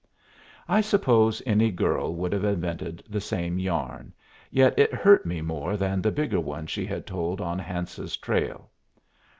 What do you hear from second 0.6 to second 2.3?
I suppose any girl